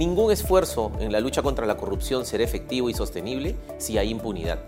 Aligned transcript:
Ningún 0.00 0.32
esfuerzo 0.32 0.92
en 0.98 1.12
la 1.12 1.20
lucha 1.20 1.42
contra 1.42 1.66
la 1.66 1.76
corrupción 1.76 2.24
será 2.24 2.42
efectivo 2.42 2.88
y 2.88 2.94
sostenible 2.94 3.54
si 3.76 3.98
hay 3.98 4.08
impunidad, 4.08 4.58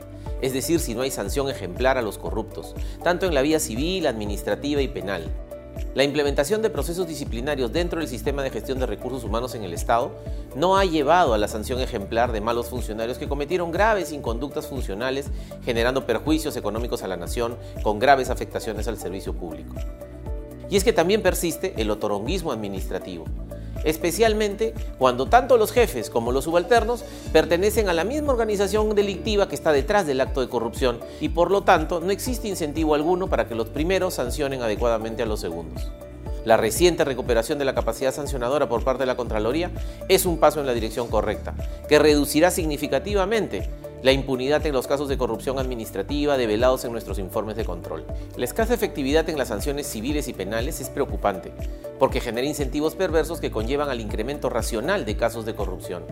es 0.42 0.52
decir, 0.52 0.78
si 0.78 0.94
no 0.94 1.00
hay 1.00 1.10
sanción 1.10 1.48
ejemplar 1.48 1.96
a 1.96 2.02
los 2.02 2.18
corruptos, 2.18 2.74
tanto 3.02 3.24
en 3.24 3.32
la 3.32 3.40
vía 3.40 3.58
civil, 3.58 4.06
administrativa 4.06 4.82
y 4.82 4.88
penal. 4.88 5.32
La 5.94 6.04
implementación 6.04 6.60
de 6.60 6.68
procesos 6.68 7.08
disciplinarios 7.08 7.72
dentro 7.72 8.00
del 8.00 8.08
sistema 8.08 8.42
de 8.42 8.50
gestión 8.50 8.78
de 8.78 8.84
recursos 8.84 9.24
humanos 9.24 9.54
en 9.54 9.64
el 9.64 9.72
Estado 9.72 10.12
no 10.54 10.76
ha 10.76 10.84
llevado 10.84 11.32
a 11.32 11.38
la 11.38 11.48
sanción 11.48 11.80
ejemplar 11.80 12.30
de 12.30 12.42
malos 12.42 12.68
funcionarios 12.68 13.16
que 13.16 13.26
cometieron 13.26 13.72
graves 13.72 14.12
inconductas 14.12 14.66
funcionales, 14.66 15.30
generando 15.64 16.04
perjuicios 16.04 16.58
económicos 16.58 17.04
a 17.04 17.08
la 17.08 17.16
nación 17.16 17.56
con 17.82 17.98
graves 17.98 18.28
afectaciones 18.28 18.86
al 18.86 18.98
servicio 18.98 19.32
público. 19.32 19.76
Y 20.68 20.76
es 20.76 20.84
que 20.84 20.92
también 20.92 21.22
persiste 21.22 21.74
el 21.76 21.90
otoronguismo 21.90 22.52
administrativo, 22.52 23.24
especialmente 23.84 24.74
cuando 24.98 25.26
tanto 25.26 25.56
los 25.56 25.72
jefes 25.72 26.10
como 26.10 26.32
los 26.32 26.44
subalternos 26.44 27.04
pertenecen 27.32 27.88
a 27.88 27.92
la 27.92 28.04
misma 28.04 28.32
organización 28.32 28.94
delictiva 28.94 29.48
que 29.48 29.54
está 29.54 29.72
detrás 29.72 30.06
del 30.06 30.20
acto 30.20 30.40
de 30.40 30.48
corrupción 30.48 31.00
y 31.20 31.30
por 31.30 31.50
lo 31.50 31.62
tanto 31.62 32.00
no 32.00 32.10
existe 32.10 32.48
incentivo 32.48 32.94
alguno 32.94 33.28
para 33.28 33.46
que 33.46 33.54
los 33.54 33.68
primeros 33.68 34.14
sancionen 34.14 34.62
adecuadamente 34.62 35.22
a 35.22 35.26
los 35.26 35.40
segundos. 35.40 35.90
La 36.44 36.56
reciente 36.56 37.04
recuperación 37.04 37.58
de 37.60 37.64
la 37.64 37.74
capacidad 37.74 38.12
sancionadora 38.12 38.68
por 38.68 38.82
parte 38.82 39.02
de 39.02 39.06
la 39.06 39.16
Contraloría 39.16 39.70
es 40.08 40.26
un 40.26 40.38
paso 40.38 40.58
en 40.58 40.66
la 40.66 40.74
dirección 40.74 41.06
correcta, 41.06 41.54
que 41.88 42.00
reducirá 42.00 42.50
significativamente 42.50 43.68
la 44.02 44.12
impunidad 44.12 44.64
en 44.66 44.72
los 44.72 44.86
casos 44.86 45.08
de 45.08 45.16
corrupción 45.16 45.58
administrativa 45.58 46.36
develados 46.36 46.84
en 46.84 46.92
nuestros 46.92 47.18
informes 47.18 47.56
de 47.56 47.64
control. 47.64 48.04
La 48.36 48.44
escasa 48.44 48.74
efectividad 48.74 49.28
en 49.28 49.38
las 49.38 49.48
sanciones 49.48 49.86
civiles 49.86 50.28
y 50.28 50.32
penales 50.32 50.80
es 50.80 50.90
preocupante, 50.90 51.52
porque 51.98 52.20
genera 52.20 52.46
incentivos 52.46 52.94
perversos 52.94 53.40
que 53.40 53.50
conllevan 53.50 53.88
al 53.88 54.00
incremento 54.00 54.50
racional 54.50 55.04
de 55.04 55.16
casos 55.16 55.46
de 55.46 55.54
corrupción. 55.54 56.04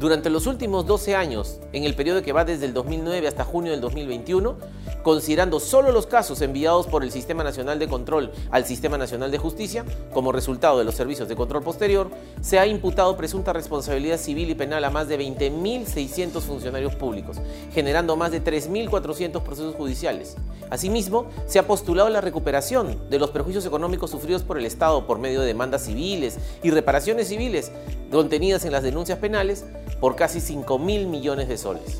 Durante 0.00 0.30
los 0.30 0.46
últimos 0.46 0.86
12 0.86 1.14
años, 1.14 1.60
en 1.74 1.84
el 1.84 1.94
periodo 1.94 2.22
que 2.22 2.32
va 2.32 2.46
desde 2.46 2.64
el 2.64 2.72
2009 2.72 3.28
hasta 3.28 3.44
junio 3.44 3.70
del 3.70 3.82
2021, 3.82 4.56
considerando 5.02 5.60
solo 5.60 5.92
los 5.92 6.06
casos 6.06 6.40
enviados 6.40 6.86
por 6.86 7.04
el 7.04 7.12
Sistema 7.12 7.44
Nacional 7.44 7.78
de 7.78 7.86
Control 7.86 8.32
al 8.50 8.64
Sistema 8.64 8.96
Nacional 8.96 9.30
de 9.30 9.36
Justicia, 9.36 9.84
como 10.14 10.32
resultado 10.32 10.78
de 10.78 10.86
los 10.86 10.94
servicios 10.94 11.28
de 11.28 11.36
control 11.36 11.62
posterior, 11.62 12.08
se 12.40 12.58
ha 12.58 12.66
imputado 12.66 13.14
presunta 13.18 13.52
responsabilidad 13.52 14.16
civil 14.16 14.48
y 14.48 14.54
penal 14.54 14.84
a 14.84 14.90
más 14.90 15.06
de 15.06 15.18
20.600 15.18 16.40
funcionarios 16.40 16.94
públicos, 16.94 17.36
generando 17.74 18.16
más 18.16 18.32
de 18.32 18.42
3.400 18.42 19.42
procesos 19.42 19.74
judiciales. 19.74 20.38
Asimismo, 20.70 21.26
se 21.46 21.58
ha 21.58 21.66
postulado 21.66 22.08
la 22.08 22.22
recuperación 22.22 23.10
de 23.10 23.18
los 23.18 23.30
perjuicios 23.30 23.66
económicos 23.66 24.12
sufridos 24.12 24.44
por 24.44 24.56
el 24.56 24.64
Estado 24.64 25.06
por 25.06 25.18
medio 25.18 25.42
de 25.42 25.48
demandas 25.48 25.84
civiles 25.84 26.38
y 26.62 26.70
reparaciones 26.70 27.28
civiles 27.28 27.70
contenidas 28.10 28.64
en 28.64 28.72
las 28.72 28.82
denuncias 28.82 29.18
penales 29.18 29.64
por 30.00 30.16
casi 30.16 30.40
5 30.40 30.78
mil 30.78 31.06
millones 31.06 31.48
de 31.48 31.58
soles. 31.58 31.98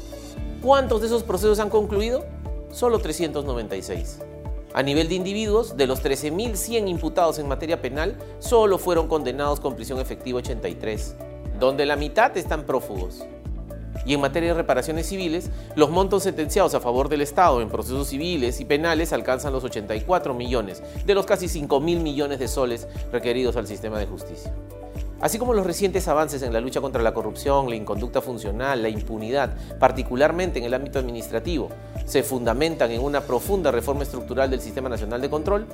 ¿Cuántos 0.62 1.01
de 1.01 1.06
esos 1.06 1.23
procesos 1.23 1.59
han 1.59 1.70
concluido? 1.70 2.25
Solo 2.73 2.98
396. 2.98 4.20
A 4.73 4.83
nivel 4.83 5.09
de 5.09 5.17
individuos, 5.17 5.77
de 5.77 5.87
los 5.87 6.03
13.100 6.03 6.89
imputados 6.89 7.39
en 7.39 7.48
materia 7.48 7.83
penal, 7.83 8.17
solo 8.39 8.79
fueron 8.79 9.09
condenados 9.09 9.59
con 9.59 9.75
prisión 9.75 9.98
efectiva 9.98 10.39
83, 10.39 11.17
donde 11.59 11.87
la 11.87 11.97
mitad 11.97 12.37
están 12.37 12.65
prófugos. 12.65 13.25
Y 14.07 14.14
en 14.14 14.20
materia 14.20 14.51
de 14.51 14.55
reparaciones 14.55 15.09
civiles, 15.09 15.51
los 15.75 15.91
montos 15.91 16.23
sentenciados 16.23 16.75
a 16.75 16.81
favor 16.81 17.09
del 17.09 17.20
Estado 17.20 17.61
en 17.61 17.69
procesos 17.69 18.09
civiles 18.09 18.61
y 18.61 18.64
penales 18.64 19.12
alcanzan 19.12 19.53
los 19.53 19.64
84 19.64 20.35
millones, 20.35 20.83
de 21.05 21.14
los 21.14 21.27
casi 21.27 21.48
5 21.48 21.81
mil 21.81 22.01
millones 22.01 22.39
de 22.39 22.48
soles 22.48 22.87
requeridos 23.12 23.57
al 23.57 23.67
sistema 23.67 23.98
de 23.98 24.07
justicia. 24.07 24.55
Así 25.21 25.39
como 25.39 25.53
los 25.53 25.67
recientes 25.67 26.09
avances 26.09 26.43
en 26.43 26.53
la 26.53 26.61
lucha 26.61 26.81
contra 26.81 27.03
la 27.03 27.13
corrupción, 27.13 27.69
la 27.69 27.77
inconducta 27.77 28.23
funcional, 28.23 28.83
la 28.83 28.89
impunidad, 28.89 29.55
particularmente 29.79 30.58
en 30.58 30.64
el 30.64 30.73
ámbito 30.73 30.98
administrativo, 30.98 31.69
se 32.07 32.23
fundamentan 32.23 32.91
en 32.91 33.03
una 33.03 33.20
profunda 33.20 33.70
reforma 33.70 34.03
estructural 34.03 34.51
del 34.51 34.63
Sistema 34.63 34.89
Nacional 34.89 35.20
de 35.20 35.29
Control, 35.29 35.67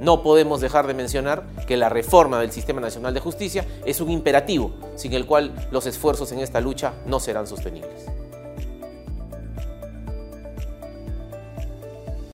no 0.00 0.24
podemos 0.24 0.60
dejar 0.60 0.88
de 0.88 0.94
mencionar 0.94 1.44
que 1.68 1.76
la 1.76 1.88
reforma 1.88 2.40
del 2.40 2.50
Sistema 2.50 2.80
Nacional 2.80 3.14
de 3.14 3.20
Justicia 3.20 3.64
es 3.86 4.00
un 4.00 4.10
imperativo 4.10 4.72
sin 4.96 5.12
el 5.12 5.26
cual 5.26 5.54
los 5.70 5.86
esfuerzos 5.86 6.32
en 6.32 6.40
esta 6.40 6.60
lucha 6.60 6.94
no 7.06 7.20
serán 7.20 7.46
sostenibles. 7.46 8.06